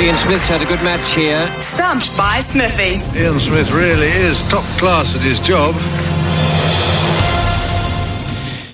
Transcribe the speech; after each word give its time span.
Ian 0.00 0.14
Smith's 0.14 0.46
had 0.46 0.62
a 0.62 0.64
good 0.64 0.80
match 0.84 1.12
here. 1.12 1.44
Stumped 1.60 2.16
by 2.16 2.38
Smithy. 2.38 3.02
Ian 3.18 3.40
Smith 3.40 3.72
really 3.72 4.06
is 4.06 4.40
top 4.48 4.62
class 4.78 5.16
at 5.16 5.22
his 5.24 5.40
job. 5.40 5.74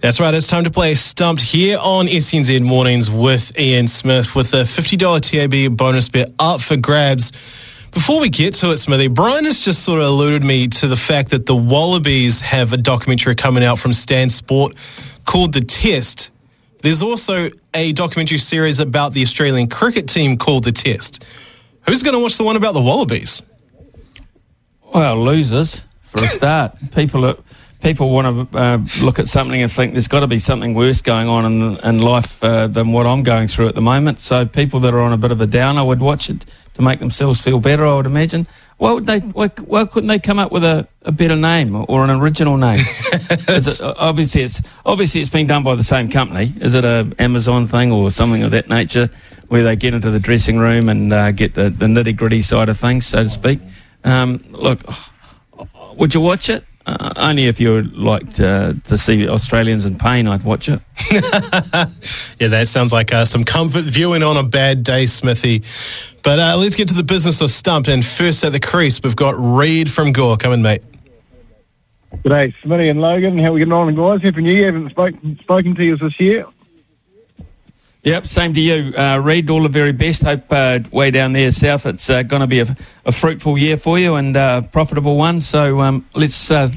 That's 0.00 0.20
right, 0.20 0.32
it's 0.32 0.46
time 0.46 0.62
to 0.62 0.70
play 0.70 0.94
Stumped 0.94 1.42
here 1.42 1.76
on 1.80 2.06
SENZ 2.06 2.62
Mornings 2.62 3.10
with 3.10 3.58
Ian 3.58 3.88
Smith 3.88 4.36
with 4.36 4.52
the 4.52 4.62
$50 4.62 5.20
TAB 5.68 5.76
bonus 5.76 6.08
bet 6.08 6.32
up 6.38 6.60
for 6.60 6.76
grabs. 6.76 7.32
Before 7.90 8.20
we 8.20 8.28
get 8.28 8.54
to 8.54 8.70
it, 8.70 8.76
Smithy, 8.76 9.08
Brian 9.08 9.44
has 9.44 9.64
just 9.64 9.82
sort 9.82 10.00
of 10.00 10.06
alluded 10.06 10.44
me 10.44 10.68
to 10.68 10.86
the 10.86 10.94
fact 10.96 11.30
that 11.30 11.46
the 11.46 11.56
Wallabies 11.56 12.38
have 12.42 12.72
a 12.72 12.76
documentary 12.76 13.34
coming 13.34 13.64
out 13.64 13.80
from 13.80 13.92
Stan 13.92 14.28
Sport 14.28 14.76
called 15.24 15.52
The 15.52 15.62
Test. 15.62 16.30
There's 16.82 17.02
also 17.02 17.50
a 17.74 17.92
documentary 17.92 18.38
series 18.38 18.78
about 18.78 19.12
the 19.12 19.22
Australian 19.22 19.68
cricket 19.68 20.08
team 20.08 20.38
called 20.38 20.64
The 20.64 20.72
Test. 20.72 21.24
Who's 21.86 22.02
going 22.02 22.14
to 22.14 22.20
watch 22.20 22.36
the 22.36 22.44
one 22.44 22.54
about 22.54 22.74
the 22.74 22.80
Wallabies? 22.80 23.42
Well, 24.94 25.22
losers 25.22 25.82
for 26.02 26.22
a 26.22 26.26
start. 26.28 26.76
people 26.92 27.24
are, 27.24 27.36
people 27.82 28.10
want 28.10 28.52
to 28.52 28.58
uh, 28.58 28.78
look 29.00 29.18
at 29.18 29.26
something 29.26 29.60
and 29.60 29.70
think 29.70 29.92
there's 29.92 30.08
got 30.08 30.20
to 30.20 30.28
be 30.28 30.38
something 30.38 30.72
worse 30.72 31.00
going 31.00 31.28
on 31.28 31.44
in, 31.44 31.76
in 31.78 31.98
life 31.98 32.42
uh, 32.44 32.68
than 32.68 32.92
what 32.92 33.06
I'm 33.06 33.24
going 33.24 33.48
through 33.48 33.68
at 33.68 33.74
the 33.74 33.80
moment. 33.80 34.20
So 34.20 34.46
people 34.46 34.78
that 34.80 34.94
are 34.94 35.00
on 35.00 35.12
a 35.12 35.18
bit 35.18 35.32
of 35.32 35.40
a 35.40 35.46
downer 35.46 35.84
would 35.84 36.00
watch 36.00 36.30
it 36.30 36.44
to 36.74 36.82
make 36.82 37.00
themselves 37.00 37.40
feel 37.40 37.58
better. 37.58 37.84
I 37.84 37.96
would 37.96 38.06
imagine. 38.06 38.46
Why 38.78 38.92
would 38.92 39.06
they? 39.06 39.18
Why, 39.18 39.48
why 39.48 39.84
couldn't 39.86 40.06
they 40.06 40.20
come 40.20 40.38
up 40.38 40.52
with 40.52 40.62
a, 40.62 40.86
a 41.02 41.10
better 41.10 41.34
name 41.34 41.84
or 41.88 42.04
an 42.04 42.10
original 42.10 42.56
name? 42.56 42.78
it, 43.02 43.80
obviously, 43.82 44.42
it's 44.42 44.62
obviously 44.86 45.20
it's 45.20 45.30
been 45.30 45.48
done 45.48 45.64
by 45.64 45.74
the 45.74 45.82
same 45.82 46.08
company. 46.08 46.54
Is 46.60 46.74
it 46.74 46.84
a 46.84 47.12
Amazon 47.18 47.66
thing 47.66 47.90
or 47.90 48.08
something 48.12 48.44
of 48.44 48.52
that 48.52 48.68
nature, 48.68 49.10
where 49.48 49.64
they 49.64 49.74
get 49.74 49.94
into 49.94 50.12
the 50.12 50.20
dressing 50.20 50.58
room 50.58 50.88
and 50.88 51.12
uh, 51.12 51.32
get 51.32 51.54
the, 51.54 51.70
the 51.70 51.86
nitty 51.86 52.16
gritty 52.16 52.40
side 52.40 52.68
of 52.68 52.78
things, 52.78 53.06
so 53.06 53.24
to 53.24 53.28
speak? 53.28 53.58
Um, 54.04 54.44
look, 54.50 54.80
would 55.96 56.14
you 56.14 56.20
watch 56.20 56.48
it? 56.48 56.64
Uh, 56.86 57.12
only 57.16 57.48
if 57.48 57.60
you 57.60 57.82
like 57.82 58.32
to, 58.32 58.80
to, 58.84 58.96
see 58.96 59.28
Australians 59.28 59.84
in 59.84 59.98
pain, 59.98 60.26
I'd 60.26 60.42
watch 60.42 60.70
it. 60.70 60.80
yeah, 61.12 62.48
that 62.48 62.66
sounds 62.66 62.94
like 62.94 63.12
uh, 63.12 63.26
some 63.26 63.44
comfort 63.44 63.84
viewing 63.84 64.22
on 64.22 64.38
a 64.38 64.42
bad 64.42 64.84
day, 64.84 65.04
Smithy. 65.04 65.64
But 66.28 66.38
uh, 66.38 66.58
let's 66.58 66.76
get 66.76 66.88
to 66.88 66.94
the 66.94 67.02
business 67.02 67.40
of 67.40 67.50
stump. 67.50 67.88
And 67.88 68.04
first 68.04 68.44
at 68.44 68.52
the 68.52 68.60
crease, 68.60 69.02
we've 69.02 69.16
got 69.16 69.34
Reed 69.38 69.90
from 69.90 70.12
Gore. 70.12 70.36
Come 70.36 70.52
in, 70.52 70.60
mate. 70.60 70.82
G'day, 72.16 72.52
Smitty 72.62 72.90
and 72.90 73.00
Logan. 73.00 73.38
How 73.38 73.46
are 73.46 73.52
we 73.52 73.60
getting 73.60 73.72
on, 73.72 73.94
guys? 73.94 74.20
Happy 74.20 74.42
New 74.42 74.52
Year. 74.52 74.66
Haven't 74.66 74.90
spoken, 74.90 75.38
spoken 75.40 75.74
to 75.74 75.82
you 75.82 75.96
this 75.96 76.20
year. 76.20 76.44
Yep, 78.02 78.26
same 78.26 78.52
to 78.52 78.60
you, 78.60 78.94
uh, 78.94 79.16
Reed. 79.16 79.48
All 79.48 79.62
the 79.62 79.70
very 79.70 79.92
best. 79.92 80.22
Hope 80.22 80.44
uh, 80.50 80.80
way 80.92 81.10
down 81.10 81.32
there 81.32 81.50
south 81.50 81.86
it's 81.86 82.10
uh, 82.10 82.22
going 82.22 82.40
to 82.40 82.46
be 82.46 82.60
a, 82.60 82.76
a, 83.06 83.12
fruitful 83.12 83.56
year 83.56 83.78
for 83.78 83.98
you 83.98 84.16
and 84.16 84.36
a 84.36 84.40
uh, 84.40 84.60
profitable 84.60 85.16
one. 85.16 85.40
So 85.40 85.80
um, 85.80 86.04
let's 86.14 86.50
uh, 86.50 86.70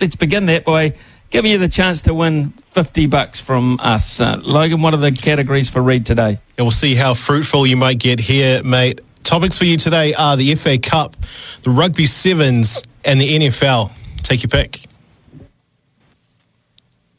let's 0.00 0.14
begin 0.14 0.46
that 0.46 0.64
by 0.64 0.94
giving 1.34 1.50
you 1.50 1.58
the 1.58 1.66
chance 1.66 2.00
to 2.02 2.14
win 2.14 2.50
50 2.74 3.08
bucks 3.08 3.40
from 3.40 3.76
us. 3.82 4.20
Uh, 4.20 4.40
Logan, 4.44 4.82
what 4.82 4.94
are 4.94 4.98
the 4.98 5.10
categories 5.10 5.68
for 5.68 5.82
Reed 5.82 6.06
today? 6.06 6.38
Yeah, 6.56 6.62
we'll 6.62 6.70
see 6.70 6.94
how 6.94 7.12
fruitful 7.12 7.66
you 7.66 7.76
might 7.76 7.98
get 7.98 8.20
here, 8.20 8.62
mate. 8.62 9.00
Topics 9.24 9.58
for 9.58 9.64
you 9.64 9.76
today 9.76 10.14
are 10.14 10.36
the 10.36 10.54
FA 10.54 10.78
Cup, 10.78 11.16
the 11.62 11.70
Rugby 11.70 12.06
Sevens, 12.06 12.84
and 13.04 13.20
the 13.20 13.36
NFL. 13.36 13.90
Take 14.18 14.44
your 14.44 14.50
pick. 14.50 14.84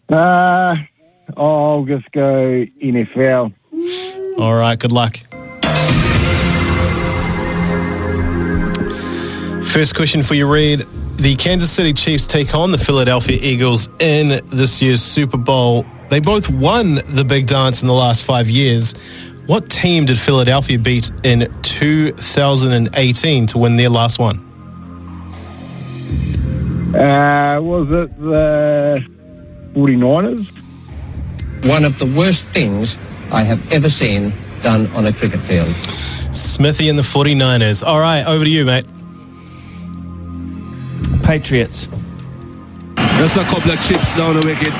Uh, 0.07 0.77
I'll 1.35 1.83
just 1.83 2.09
go 2.13 2.65
NFL. 2.81 3.53
All 4.37 4.55
right, 4.55 4.79
good 4.79 4.93
luck. 4.93 5.17
First 9.65 9.93
question 9.93 10.23
for 10.23 10.35
you, 10.35 10.49
Reed. 10.49 10.87
The 11.17 11.35
Kansas 11.37 11.71
City 11.71 11.93
Chiefs 11.93 12.27
take 12.27 12.53
on 12.53 12.71
the 12.71 12.77
Philadelphia 12.77 13.39
Eagles 13.41 13.87
in 13.99 14.41
this 14.47 14.81
year's 14.81 15.01
Super 15.01 15.37
Bowl. 15.37 15.85
They 16.09 16.19
both 16.19 16.49
won 16.49 16.95
the 17.07 17.23
big 17.23 17.47
dance 17.47 17.81
in 17.81 17.87
the 17.87 17.93
last 17.93 18.25
five 18.25 18.49
years. 18.49 18.93
What 19.45 19.69
team 19.69 20.05
did 20.05 20.19
Philadelphia 20.19 20.77
beat 20.77 21.11
in 21.23 21.51
2018 21.61 23.47
to 23.47 23.57
win 23.57 23.77
their 23.77 23.89
last 23.89 24.19
one? 24.19 24.39
Uh, 26.93 27.59
was 27.61 27.89
it 27.91 28.19
the 28.19 29.03
49ers? 29.73 30.45
One 31.65 31.85
of 31.85 31.97
the 31.97 32.07
worst 32.07 32.45
things 32.49 32.97
I 33.31 33.43
have 33.43 33.71
ever 33.71 33.89
seen 33.89 34.33
done 34.61 34.87
on 34.87 35.05
a 35.05 35.13
cricket 35.13 35.39
field. 35.39 35.73
Smithy 36.35 36.89
and 36.89 36.99
the 36.99 37.03
49ers. 37.03 37.85
All 37.85 38.01
right, 38.01 38.23
over 38.25 38.43
to 38.43 38.49
you, 38.49 38.65
mate. 38.65 38.85
Patriots. 41.25 41.87
Just 43.17 43.35
a 43.35 43.43
couple 43.45 43.71
of 43.71 43.81
chips 43.81 44.15
down 44.15 44.39
the 44.39 44.45
wicket, 44.45 44.71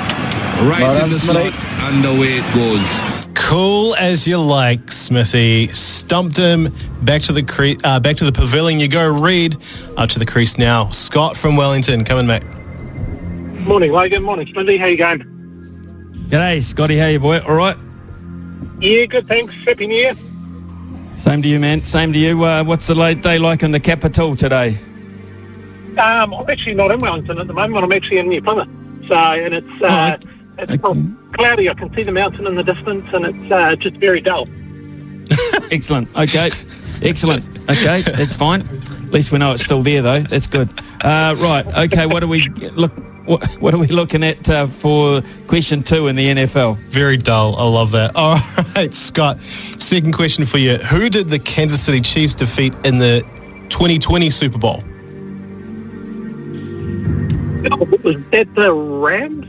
right 0.70 1.02
in 1.02 1.10
the 1.10 1.18
slot, 1.18 1.52
and 1.52 2.04
away 2.04 2.38
it 2.38 2.54
goes. 2.54 3.34
Cool 3.34 3.96
as 3.96 4.28
you 4.28 4.38
like, 4.38 4.92
Smithy. 4.92 5.66
Stumped 5.68 6.36
him 6.36 6.72
back 7.02 7.22
to 7.22 7.32
the 7.32 7.42
cre- 7.42 7.80
uh, 7.82 7.98
back 7.98 8.16
to 8.18 8.24
the 8.24 8.30
pavilion. 8.30 8.78
You 8.78 8.86
go, 8.86 9.08
Reed. 9.08 9.56
Up 9.96 10.08
to 10.10 10.20
the 10.20 10.26
crease 10.26 10.56
now. 10.56 10.88
Scott 10.90 11.36
from 11.36 11.56
Wellington, 11.56 12.04
coming 12.04 12.28
mate. 12.28 12.44
Morning, 13.66 13.90
Logan. 13.90 14.22
Morning, 14.22 14.46
Smithy. 14.46 14.76
How 14.76 14.86
you 14.86 14.96
going? 14.96 15.20
G'day, 16.28 16.62
Scotty. 16.62 16.96
How 16.96 17.08
you, 17.08 17.18
boy? 17.18 17.40
All 17.40 17.54
right? 17.56 17.76
Yeah, 18.80 19.06
good. 19.06 19.26
Thanks. 19.26 19.52
Happy 19.64 19.88
New 19.88 19.96
Year. 19.96 20.14
Same 21.16 21.42
to 21.42 21.48
you, 21.48 21.58
man. 21.58 21.82
Same 21.82 22.12
to 22.12 22.18
you. 22.20 22.44
Uh, 22.44 22.62
what's 22.62 22.86
the 22.86 22.94
late 22.94 23.20
day 23.20 23.36
like 23.36 23.64
in 23.64 23.72
the 23.72 23.80
capital 23.80 24.36
today? 24.36 24.78
Um, 25.98 26.34
I'm 26.34 26.50
actually 26.50 26.74
not 26.74 26.90
in 26.90 27.00
Wellington 27.00 27.38
at 27.38 27.46
the 27.46 27.54
moment. 27.54 27.84
I'm 27.84 27.92
actually 27.92 28.18
in 28.18 28.28
New 28.28 28.42
Plymouth. 28.42 28.68
So, 29.08 29.14
and 29.14 29.54
it's 29.54 29.82
uh, 29.82 30.18
oh, 30.20 30.28
it's 30.58 30.84
okay. 30.84 31.02
cloudy. 31.32 31.70
I 31.70 31.74
can 31.74 31.94
see 31.94 32.02
the 32.02 32.12
mountain 32.12 32.46
in 32.46 32.54
the 32.54 32.64
distance, 32.64 33.08
and 33.12 33.24
it's 33.24 33.52
uh, 33.52 33.76
just 33.76 33.96
very 33.96 34.20
dull. 34.20 34.48
Excellent. 35.70 36.14
Okay. 36.16 36.50
Excellent. 37.02 37.44
Okay, 37.70 38.02
that's 38.02 38.34
fine. 38.34 38.62
At 38.62 39.12
least 39.12 39.32
we 39.32 39.38
know 39.38 39.52
it's 39.52 39.64
still 39.64 39.82
there, 39.82 40.02
though. 40.02 40.22
That's 40.22 40.46
good. 40.46 40.68
Uh, 41.02 41.34
right. 41.38 41.66
Okay. 41.66 42.06
What 42.06 42.20
do 42.20 42.28
we 42.28 42.48
look? 42.48 42.92
What, 43.26 43.44
what 43.60 43.74
are 43.74 43.78
we 43.78 43.88
looking 43.88 44.22
at 44.22 44.48
uh, 44.48 44.66
for 44.66 45.22
question 45.48 45.82
two 45.82 46.06
in 46.06 46.16
the 46.16 46.28
NFL? 46.28 46.78
Very 46.86 47.16
dull. 47.16 47.56
I 47.56 47.64
love 47.64 47.90
that. 47.92 48.12
All 48.16 48.38
right, 48.74 48.94
Scott. 48.94 49.40
Second 49.78 50.12
question 50.12 50.44
for 50.44 50.58
you: 50.58 50.78
Who 50.78 51.10
did 51.10 51.30
the 51.30 51.38
Kansas 51.38 51.82
City 51.82 52.00
Chiefs 52.00 52.34
defeat 52.34 52.72
in 52.84 52.98
the 52.98 53.22
2020 53.68 54.30
Super 54.30 54.58
Bowl? 54.58 54.82
Was 57.70 58.16
that 58.30 58.54
the 58.54 58.72
Rams? 58.72 59.44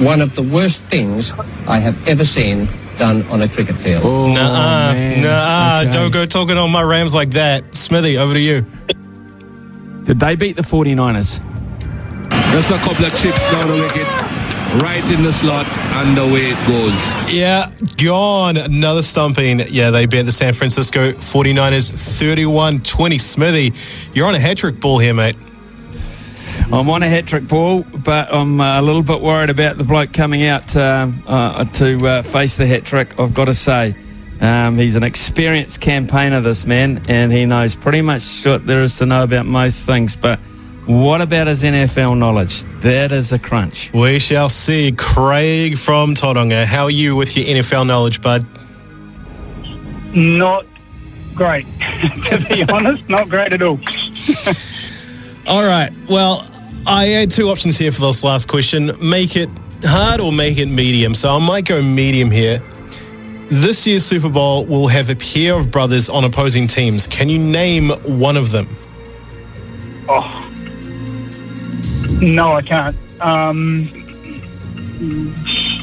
One 0.00 0.20
of 0.20 0.34
the 0.34 0.42
worst 0.42 0.82
things 0.84 1.32
I 1.68 1.78
have 1.78 2.08
ever 2.08 2.24
seen 2.24 2.68
done 2.98 3.22
on 3.24 3.42
a 3.42 3.48
cricket 3.48 3.76
field. 3.76 4.04
Oh, 4.04 4.32
nah, 4.32 4.92
nah, 4.92 5.80
okay. 5.80 5.90
don't 5.90 6.10
go 6.10 6.26
talking 6.26 6.56
on 6.56 6.70
my 6.70 6.82
Rams 6.82 7.14
like 7.14 7.30
that. 7.30 7.74
Smithy, 7.74 8.18
over 8.18 8.34
to 8.34 8.40
you. 8.40 8.64
Did 10.04 10.20
they 10.20 10.36
beat 10.36 10.56
the 10.56 10.62
49ers? 10.62 11.40
Just 12.52 12.70
a 12.70 12.78
couple 12.78 13.04
of 13.04 13.14
chips 13.16 13.50
down 13.50 13.68
the 13.68 13.74
wicket, 13.74 14.06
right 14.82 15.04
in 15.10 15.22
the 15.22 15.32
slot, 15.32 15.66
and 15.68 16.18
away 16.18 16.52
it 16.52 16.68
goes. 16.68 17.32
Yeah, 17.32 17.72
gone. 17.96 18.56
Another 18.56 19.02
stumping. 19.02 19.60
Yeah, 19.60 19.90
they 19.90 20.06
beat 20.06 20.22
the 20.22 20.32
San 20.32 20.54
Francisco 20.54 21.12
49ers 21.12 21.90
31 21.90 22.80
20. 22.80 23.18
Smithy, 23.18 23.72
you're 24.12 24.26
on 24.26 24.34
a 24.34 24.40
hat 24.40 24.58
trick 24.58 24.78
ball 24.78 24.98
here, 24.98 25.14
mate. 25.14 25.36
I'm 26.74 26.90
on 26.90 27.02
a 27.02 27.08
hat 27.08 27.26
trick 27.26 27.46
ball, 27.46 27.82
but 27.82 28.32
I'm 28.34 28.60
uh, 28.60 28.80
a 28.80 28.82
little 28.82 29.02
bit 29.02 29.20
worried 29.20 29.50
about 29.50 29.78
the 29.78 29.84
bloke 29.84 30.12
coming 30.12 30.44
out 30.44 30.76
um, 30.76 31.22
uh, 31.26 31.64
to 31.64 32.06
uh, 32.06 32.22
face 32.22 32.56
the 32.56 32.66
hat 32.66 32.84
trick, 32.84 33.18
I've 33.18 33.32
got 33.32 33.44
to 33.44 33.54
say. 33.54 33.94
Um, 34.40 34.76
he's 34.76 34.96
an 34.96 35.04
experienced 35.04 35.80
campaigner, 35.80 36.40
this 36.40 36.66
man, 36.66 37.02
and 37.08 37.32
he 37.32 37.46
knows 37.46 37.74
pretty 37.74 38.02
much 38.02 38.44
what 38.44 38.66
there 38.66 38.82
is 38.82 38.98
to 38.98 39.06
know 39.06 39.22
about 39.22 39.46
most 39.46 39.86
things. 39.86 40.16
But 40.16 40.40
what 40.86 41.20
about 41.20 41.46
his 41.46 41.62
NFL 41.62 42.18
knowledge? 42.18 42.64
That 42.82 43.12
is 43.12 43.32
a 43.32 43.38
crunch. 43.38 43.92
We 43.92 44.18
shall 44.18 44.48
see. 44.48 44.92
Craig 44.92 45.78
from 45.78 46.14
Tauranga, 46.14 46.64
how 46.64 46.84
are 46.84 46.90
you 46.90 47.14
with 47.14 47.36
your 47.36 47.46
NFL 47.46 47.86
knowledge, 47.86 48.20
bud? 48.20 48.46
Not 50.14 50.66
great. 51.34 51.66
to 51.80 52.46
be 52.48 52.64
honest, 52.72 53.08
not 53.08 53.28
great 53.28 53.54
at 53.54 53.62
all. 53.62 53.78
All 55.46 55.62
right. 55.62 55.92
Well, 56.08 56.46
I 56.86 57.06
had 57.06 57.30
two 57.30 57.48
options 57.48 57.78
here 57.78 57.90
for 57.90 58.02
this 58.02 58.22
last 58.22 58.46
question 58.46 58.92
make 59.00 59.36
it 59.36 59.48
hard 59.84 60.20
or 60.20 60.32
make 60.32 60.58
it 60.58 60.66
medium. 60.66 61.14
So 61.14 61.34
I 61.34 61.38
might 61.38 61.64
go 61.64 61.80
medium 61.80 62.30
here. 62.30 62.62
This 63.48 63.86
year's 63.86 64.04
Super 64.04 64.28
Bowl 64.28 64.66
will 64.66 64.88
have 64.88 65.08
a 65.08 65.16
pair 65.16 65.54
of 65.54 65.70
brothers 65.70 66.10
on 66.10 66.24
opposing 66.24 66.66
teams. 66.66 67.06
Can 67.06 67.30
you 67.30 67.38
name 67.38 67.90
one 68.02 68.36
of 68.36 68.50
them? 68.50 68.76
Oh. 70.08 70.40
No, 72.20 72.52
I 72.52 72.62
can't. 72.62 72.96
Um, 73.20 73.84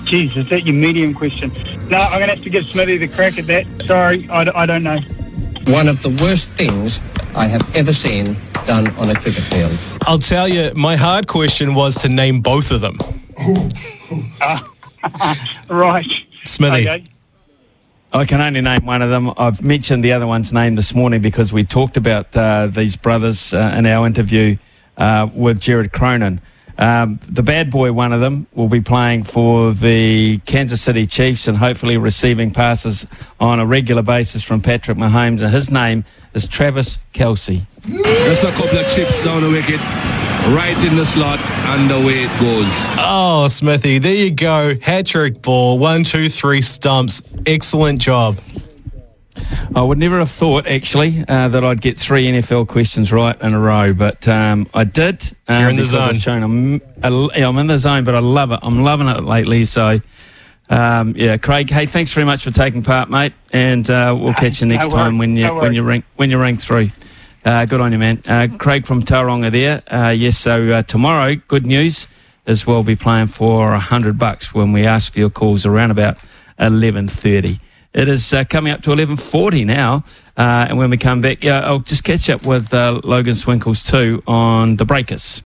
geez, 0.05 0.37
is 0.37 0.49
that 0.49 0.65
your 0.65 0.75
medium 0.75 1.15
question? 1.15 1.51
No, 1.89 1.97
I'm 1.97 2.19
going 2.19 2.29
to 2.29 2.35
have 2.35 2.43
to 2.43 2.49
give 2.49 2.65
Smithy 2.65 2.97
the 2.97 3.07
crack 3.07 3.39
at 3.39 3.47
that. 3.47 3.65
Sorry, 3.87 4.29
I 4.29 4.65
don't 4.65 4.83
know. 4.83 4.99
One 5.65 5.87
of 5.87 6.03
the 6.03 6.09
worst 6.21 6.51
things 6.51 6.99
I 7.35 7.47
have 7.47 7.75
ever 7.75 7.93
seen 7.93 8.37
done 8.65 8.87
on 8.95 9.09
a 9.09 9.15
cricket 9.15 9.43
field. 9.43 9.77
I'll 10.07 10.19
tell 10.19 10.47
you, 10.47 10.71
my 10.75 10.95
hard 10.95 11.27
question 11.27 11.75
was 11.75 11.95
to 11.99 12.09
name 12.09 12.41
both 12.41 12.71
of 12.71 12.81
them. 12.81 12.97
Right. 15.67 16.11
Smithy. 16.45 16.87
Okay. 16.87 17.03
I 18.13 18.25
can 18.25 18.41
only 18.41 18.61
name 18.61 18.85
one 18.85 19.01
of 19.01 19.09
them. 19.09 19.31
I've 19.37 19.63
mentioned 19.63 20.03
the 20.03 20.11
other 20.11 20.27
one's 20.27 20.51
name 20.51 20.75
this 20.75 20.93
morning 20.93 21.21
because 21.21 21.53
we 21.53 21.63
talked 21.63 21.95
about 21.97 22.35
uh, 22.35 22.67
these 22.67 22.95
brothers 22.95 23.53
uh, 23.53 23.73
in 23.77 23.85
our 23.85 24.05
interview 24.05 24.57
uh, 24.97 25.29
with 25.33 25.59
Jared 25.59 25.93
Cronin. 25.93 26.41
Um, 26.81 27.19
the 27.29 27.43
bad 27.43 27.69
boy, 27.69 27.93
one 27.93 28.11
of 28.11 28.21
them, 28.21 28.47
will 28.55 28.67
be 28.67 28.81
playing 28.81 29.23
for 29.23 29.71
the 29.71 30.39
Kansas 30.39 30.81
City 30.81 31.05
Chiefs 31.05 31.47
and 31.47 31.55
hopefully 31.55 31.95
receiving 31.95 32.51
passes 32.51 33.05
on 33.39 33.59
a 33.59 33.65
regular 33.67 34.01
basis 34.01 34.41
from 34.41 34.63
Patrick 34.63 34.97
Mahomes. 34.97 35.43
And 35.43 35.53
his 35.53 35.69
name 35.69 36.03
is 36.33 36.47
Travis 36.47 36.97
Kelce. 37.13 37.61
Just 37.85 38.43
a 38.43 38.51
couple 38.53 38.79
of 38.79 38.87
chips 38.89 39.23
down 39.23 39.43
the 39.43 39.49
wicket, 39.51 39.79
right 40.55 40.75
in 40.83 40.95
the 40.95 41.05
slot, 41.05 41.39
and 41.39 41.91
away 41.91 42.23
it 42.23 42.39
goes. 42.39 42.65
Oh, 42.97 43.47
Smithy, 43.47 43.99
there 43.99 44.15
you 44.15 44.31
go. 44.31 44.75
Hat 44.81 45.05
trick 45.05 45.43
ball. 45.43 45.77
One, 45.77 46.03
two, 46.03 46.29
three 46.29 46.61
stumps. 46.61 47.21
Excellent 47.45 48.01
job. 48.01 48.39
I 49.73 49.81
would 49.81 49.97
never 49.97 50.19
have 50.19 50.29
thought, 50.29 50.67
actually, 50.67 51.23
uh, 51.29 51.47
that 51.47 51.63
I'd 51.63 51.79
get 51.79 51.97
three 51.97 52.25
NFL 52.27 52.67
questions 52.67 53.11
right 53.13 53.39
in 53.41 53.53
a 53.53 53.59
row, 53.59 53.93
but 53.93 54.27
um, 54.27 54.67
I 54.73 54.83
did. 54.83 55.35
Uh, 55.49 55.59
You're 55.59 55.69
in 55.69 55.75
the 55.77 55.85
zone. 55.85 56.01
I've 56.09 56.17
shown 56.17 56.43
I'm, 56.43 56.81
I'm 57.01 57.57
in 57.57 57.67
the 57.67 57.77
zone, 57.77 58.03
but 58.03 58.13
I 58.13 58.19
love 58.19 58.51
it. 58.51 58.59
I'm 58.63 58.81
loving 58.83 59.07
it 59.07 59.23
lately. 59.23 59.63
So, 59.63 60.01
um, 60.69 61.13
yeah, 61.15 61.37
Craig. 61.37 61.69
Hey, 61.69 61.85
thanks 61.85 62.11
very 62.11 62.25
much 62.25 62.43
for 62.43 62.51
taking 62.51 62.83
part, 62.83 63.09
mate, 63.09 63.31
and 63.53 63.89
uh, 63.89 64.15
we'll 64.19 64.33
catch 64.33 64.59
you 64.59 64.67
next 64.67 64.89
No 64.89 64.91
time 64.95 65.17
when 65.17 65.37
you 65.37 65.43
no 65.45 65.55
when 65.55 65.73
you 65.73 65.83
worries. 65.83 65.95
ring 65.99 66.03
when 66.17 66.31
you 66.31 66.37
ring 66.41 66.57
through. 66.57 66.89
Uh, 67.45 67.63
good 67.65 67.79
on 67.79 67.91
you, 67.93 67.97
man. 67.97 68.21
Uh, 68.27 68.47
Craig 68.59 68.85
from 68.85 69.03
Tauranga 69.03 69.51
there. 69.51 69.81
Uh, 69.87 70.09
yes, 70.09 70.37
so 70.37 70.67
uh, 70.69 70.83
tomorrow, 70.83 71.35
good 71.47 71.65
news 71.65 72.07
is 72.45 72.67
we'll 72.67 72.83
be 72.83 72.95
playing 72.97 73.27
for 73.27 73.71
a 73.73 73.79
hundred 73.79 74.17
bucks 74.19 74.53
when 74.53 74.73
we 74.73 74.85
ask 74.85 75.13
for 75.13 75.19
your 75.19 75.29
calls 75.29 75.65
around 75.65 75.91
about 75.91 76.17
eleven 76.59 77.07
thirty. 77.07 77.59
It 77.93 78.07
is 78.07 78.33
uh, 78.33 78.43
coming 78.45 78.73
up 78.73 78.81
to 78.83 78.91
eleven 78.91 79.17
forty 79.17 79.65
now, 79.65 80.03
uh, 80.37 80.67
and 80.69 80.77
when 80.77 80.89
we 80.89 80.97
come 80.97 81.21
back, 81.21 81.45
uh, 81.45 81.61
I'll 81.65 81.79
just 81.79 82.03
catch 82.03 82.29
up 82.29 82.45
with 82.45 82.73
uh, 82.73 83.01
Logan 83.03 83.35
Swinkles 83.35 83.89
too 83.89 84.23
on 84.27 84.77
the 84.77 84.85
Breakers. 84.85 85.39